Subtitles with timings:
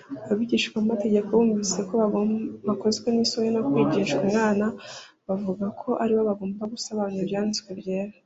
[0.30, 1.78] Abigisha mategeko bumvise
[2.68, 4.66] bakozwe n’isoni kwigishwa n’umwana.
[5.26, 8.16] Bavugaga ko aribo bagomba gusobanura Ibyanditswe Byera